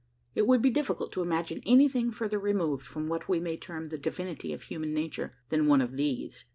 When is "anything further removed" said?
1.63-2.83